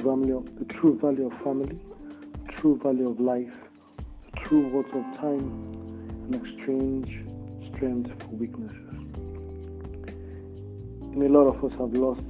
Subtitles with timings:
[0.00, 1.78] value, the true value of family,
[2.56, 3.56] true value of life,
[3.98, 5.48] the true worth of time,
[6.24, 7.24] and exchange
[7.74, 8.76] strength for weaknesses.
[11.12, 12.20] And a lot of us have lost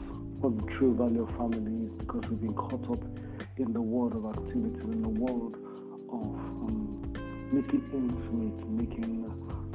[0.40, 3.02] what the true value of family is because we've been caught up
[3.56, 5.56] in the world of activity, in the world
[6.08, 7.12] of um,
[7.52, 9.24] making ends meet, making,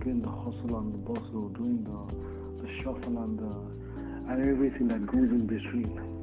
[0.04, 5.06] doing the hustle and the bustle, doing the, the shuffle and the, and everything that
[5.06, 6.15] goes in between.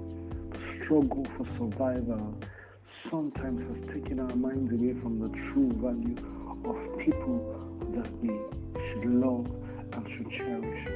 [0.92, 2.34] Struggle for survival
[3.10, 6.14] sometimes has taken our minds away from the true value
[6.68, 7.40] of people
[7.94, 9.46] that we should love
[9.94, 10.88] and should cherish.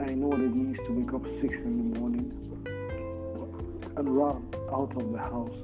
[0.00, 2.32] I know what it means to wake up six in the morning
[3.94, 5.58] and run out of the house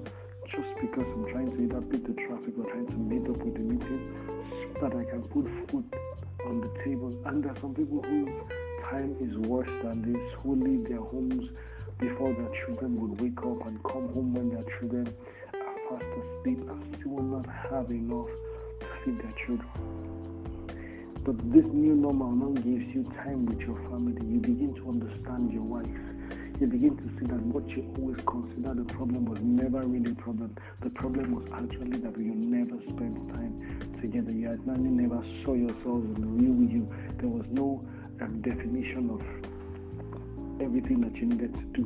[0.53, 3.55] just because I'm trying to either beat the traffic or trying to meet up with
[3.55, 5.97] the meeting so that I can put food
[6.45, 7.19] on the table.
[7.25, 8.29] And there are some people whose
[8.91, 11.51] time is worse than this, who leave their homes
[11.99, 15.13] before their children would wake up and come home when their children
[15.55, 18.29] are fast asleep and still not have enough
[18.81, 19.69] to feed their children.
[21.25, 24.25] But this new normal now gives you time with your family.
[24.25, 25.89] You begin to understand your wife
[26.61, 30.15] you begin to see that what you always considered a problem was never really a
[30.15, 30.57] problem.
[30.81, 34.31] The problem was actually that you never spent time together.
[34.31, 36.89] You actually never saw yourselves in the real you.
[37.19, 37.85] There was no
[38.23, 39.21] um, definition of
[40.63, 41.85] everything that you needed to do.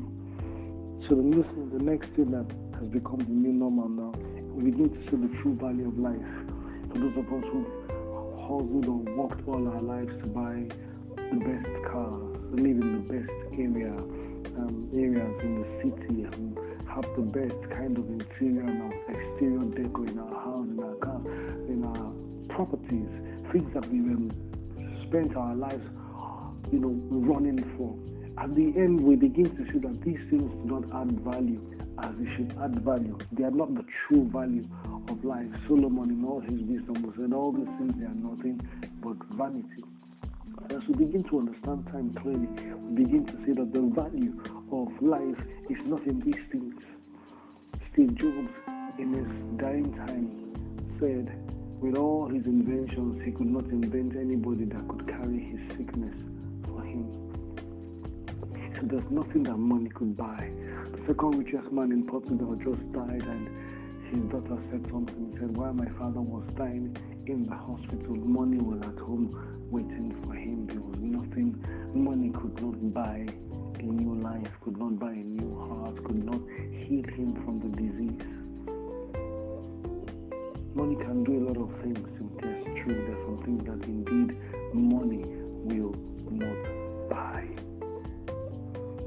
[1.08, 2.46] So the, new, the next thing that
[2.78, 4.12] has become the new normal now,
[4.54, 6.30] we begin to see the true value of life.
[6.92, 7.66] For those of us who
[8.38, 10.66] hustled or worked all our lives to buy
[11.16, 12.18] the best car,
[12.52, 13.94] live in the best area,
[14.56, 20.06] um, areas in the city and have the best kind of interior and exterior decor
[20.06, 21.20] in our house, in our car,
[21.68, 22.12] in our
[22.54, 23.08] properties,
[23.52, 24.30] things that we um,
[25.06, 25.86] spent our lives,
[26.72, 27.96] you know, running for.
[28.42, 31.60] At the end, we begin to see that these things do not add value
[32.02, 33.18] as they should add value.
[33.32, 34.64] They are not the true value
[35.08, 35.46] of life.
[35.68, 38.60] Solomon, in all his wisdom, said, All these things they are nothing
[39.02, 39.84] but vanity.
[40.70, 45.02] As we begin to understand time clearly, we begin to see that the value of
[45.02, 46.80] life is not in these things.
[47.92, 48.54] Steve Jobs,
[48.96, 50.30] in his dying time,
[51.00, 51.26] said,
[51.80, 56.14] with all his inventions, he could not invent anybody that could carry his sickness
[56.64, 57.10] for him.
[58.78, 60.52] So there's nothing that money could buy.
[60.92, 63.48] The second richest man in Portugal just died, and
[64.08, 65.32] his daughter said something.
[65.32, 69.09] He said, While my father was dying in the hospital, money was at home
[73.00, 73.24] buy
[73.78, 76.40] a new life, could not buy a new heart, could not
[76.82, 78.26] heal him from the disease.
[80.74, 81.98] Money can do a lot of things,
[82.40, 82.98] that's true.
[83.06, 84.30] There are some things that indeed
[84.74, 85.24] money
[85.68, 85.94] will
[86.30, 86.60] not
[87.08, 87.44] buy.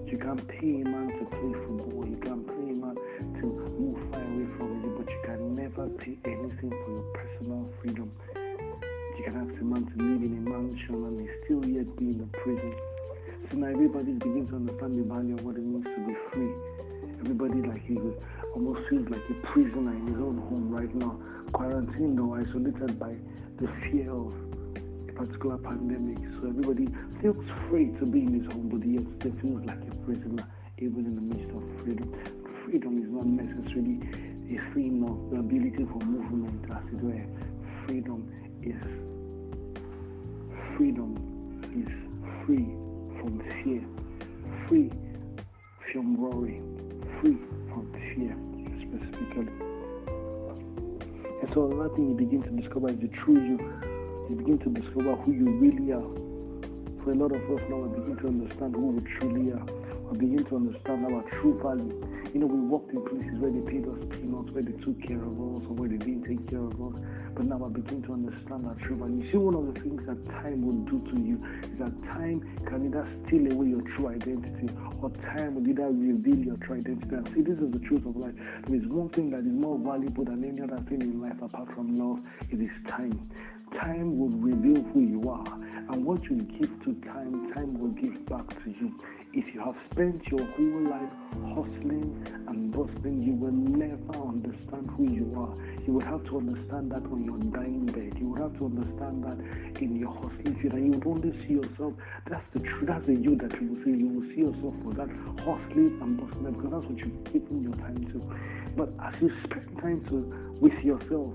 [0.08, 2.96] You can pay a man to play football, you can pay a man
[3.42, 3.46] to
[3.78, 8.12] move far away from you, but you can never pay anything for your personal freedom.
[9.18, 12.06] You can ask a man to live in a mansion and he still yet be
[12.06, 12.74] in a prison.
[13.56, 16.50] Now everybody begins to understand the value of what it means to be free.
[17.20, 18.00] Everybody like he
[18.56, 21.20] almost feels like a prisoner in his own home right now,
[21.52, 23.14] quarantined or isolated by
[23.58, 24.34] the fear of
[25.08, 26.18] a particular pandemic.
[26.42, 26.88] So everybody
[27.22, 30.50] feels free to be in his home, but yet still feels like a prisoner,
[30.80, 32.10] even in the midst of freedom.
[32.66, 34.02] Freedom is not necessarily
[34.50, 37.22] a thing of the ability for movement, as it were.
[37.86, 38.26] Freedom
[38.64, 38.82] is
[40.76, 41.14] freedom
[41.78, 42.93] is free
[43.24, 43.82] from fear,
[44.68, 44.92] free
[45.94, 46.60] from worry,
[47.22, 47.38] free
[47.70, 48.36] from fear
[48.84, 49.48] specifically.
[51.42, 53.58] And so another thing you begin to discover is the true you.
[54.30, 57.04] You begin to discover who you really are.
[57.04, 59.66] For a lot of us now, we begin to understand who we truly are.
[60.12, 61.94] We begin to understand our true value.
[62.34, 65.22] You know, we walked in places where they paid us peanuts, where they took care
[65.24, 67.02] of us, or where they didn't take care of us.
[67.36, 69.24] But now I begin to understand our true value.
[69.24, 72.42] You see, one of the things that time will do to you is that time
[72.66, 74.70] can either steal away your true identity,
[75.02, 77.16] or time will either reveal your true identity.
[77.16, 78.36] And see, this is the truth of life.
[78.68, 81.74] There is one thing that is more valuable than any other thing in life apart
[81.74, 82.20] from love.
[82.52, 83.30] It is time.
[83.74, 85.46] Time will reveal who you are,
[86.04, 88.94] what you give to time, time will give back to you.
[89.34, 91.10] If you have spent your whole life
[91.56, 92.12] hustling
[92.48, 95.56] and bustling, you will never understand who you are.
[95.86, 98.18] You will have to understand that on your dying bed.
[98.20, 100.34] You will have to understand that in your hustling
[100.74, 101.94] and you will only see yourself.
[102.30, 102.88] That's the truth.
[102.88, 103.92] That's the you that you will see.
[103.92, 105.10] You will see yourself for that
[105.40, 108.20] hustling and bustling because that's what you've given your time to.
[108.76, 111.34] But as you spend time to with yourself,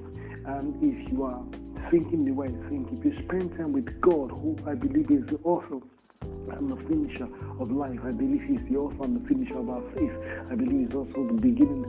[0.49, 1.43] and if you are
[1.91, 5.27] thinking the way I think, if you spend time with God, who I believe is
[5.27, 5.79] the author
[6.23, 7.29] and the finisher
[7.61, 8.01] of life.
[8.05, 10.13] I believe He's the author and the finisher of our faith.
[10.51, 11.85] I believe He's also the beginning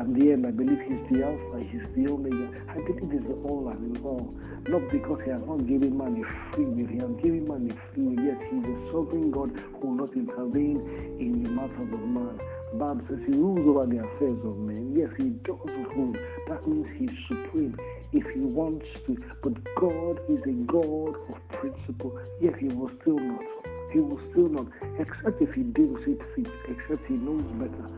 [0.00, 0.46] and the end.
[0.46, 2.48] I believe He's the Alpha, He's the Omega.
[2.68, 4.34] I believe He's the all and in all.
[4.68, 7.92] Not because He has not given man a free will, He has given man a
[7.92, 10.80] free will, yet He's a sovereign God who will not intervene
[11.20, 12.40] in the matters of man.
[12.72, 14.94] The Bible says He rules over the affairs of men.
[14.96, 15.60] Yes, He does
[15.94, 16.16] rule.
[16.48, 17.78] That means He's supreme
[18.12, 19.16] if He wants to.
[19.42, 23.44] But God is a God of principle, yet He will still not
[23.90, 24.68] he will still not,
[25.00, 27.90] except if he deems it fit, except he knows better.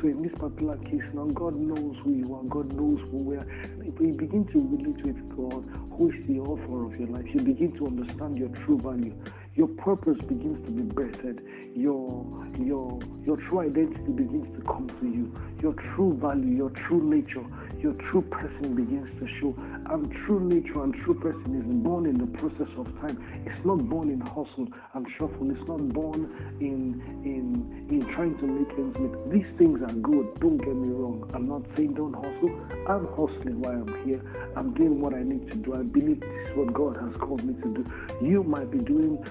[0.00, 3.36] So in this particular case now, God knows who you are, God knows who we
[3.36, 3.46] are.
[3.80, 5.64] If you begin to relate with God,
[5.96, 9.14] who is the author of your life, you begin to understand your true value.
[9.56, 11.40] Your purpose begins to be birthed.
[11.74, 12.26] Your
[12.58, 15.32] your your true identity begins to come to you.
[15.62, 17.44] Your true value, your true nature,
[17.80, 19.54] your true person begins to show.
[19.90, 23.16] And true nature and true person is born in the process of time.
[23.46, 25.50] It's not born in hustle and shuffle.
[25.50, 29.30] It's not born in in in trying to make ends meet.
[29.30, 30.38] These things are good.
[30.38, 31.30] Don't get me wrong.
[31.32, 32.52] I'm not saying don't hustle.
[32.88, 34.20] I'm hustling while I'm here.
[34.54, 35.74] I'm doing what I need to do.
[35.74, 37.86] I believe this is what God has called me to do.
[38.20, 39.24] You might be doing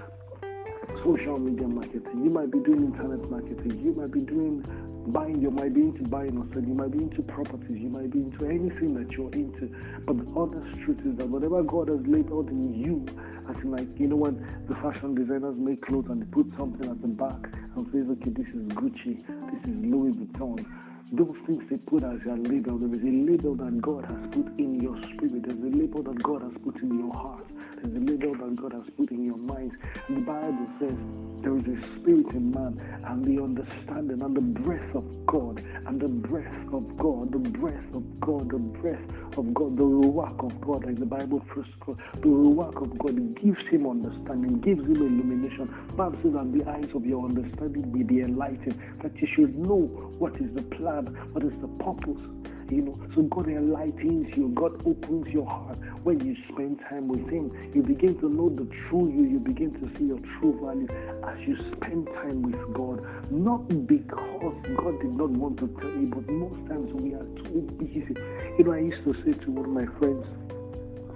[1.04, 2.24] social media marketing.
[2.24, 3.80] You might be doing internet marketing.
[3.84, 4.64] You might be doing
[5.08, 8.10] buying, you might be into buying or selling, you might be into properties, you might
[8.10, 9.68] be into anything that you're into.
[10.06, 13.06] But the honest truth is that whatever God has laid out in you,
[13.50, 16.90] as in like, you know, when the fashion designers make clothes and they put something
[16.90, 19.22] at the back and says, okay, this is Gucci,
[19.52, 20.66] this is Louis Vuitton.
[21.12, 22.80] Those things they put as a label.
[22.80, 25.44] There is a label that God has put in your spirit.
[25.44, 27.46] There's a label that God has put in your heart.
[27.84, 29.78] There's a label that God has put in your mind.
[30.08, 30.96] And the Bible says
[31.44, 36.02] there is a spirit in man and the understanding and the breath of God and
[36.02, 40.60] the breath of God, the breath of God, the breath of God, the ruach of
[40.60, 44.96] God, like the Bible first calls, the ruach of God gives him understanding, gives him
[44.96, 45.72] illumination.
[45.90, 49.82] The Bible says, and the eyes of your understanding be enlightened, that you should know
[50.18, 52.22] what is the plan, what is the purpose.
[52.70, 57.30] You know, so God enlightens you, God opens your heart when you spend time with
[57.30, 57.52] Him.
[57.76, 60.88] You begin to know the true you, you begin to see your true value
[61.28, 63.06] as you spend time with God.
[63.32, 67.62] Not because God did not want to tell you, but most times we are too
[67.78, 68.16] busy.
[68.58, 70.26] You know, I used to say to one of my friends,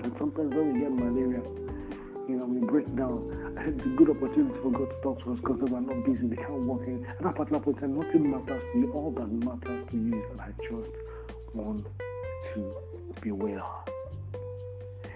[0.04, 1.42] and sometimes when we get malaria,
[2.30, 3.56] you know, we break down.
[3.58, 6.06] I had a good opportunity for God to talk to us because they were not
[6.06, 7.04] busy, they can't walk in.
[7.06, 8.92] At that particular point nothing matters to you.
[8.94, 10.92] All that matters to you is that I just
[11.54, 11.88] want
[12.54, 12.76] to
[13.22, 13.84] be well.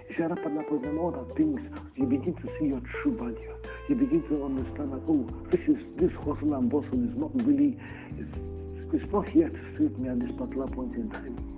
[0.08, 1.60] You see, at that particular point in all that things,
[1.94, 3.54] you begin to see your true value.
[3.88, 7.78] You begin to understand that, oh, this is this hustle and bustle is not really,
[8.18, 11.53] it's, it's not here to suit me at this particular point in time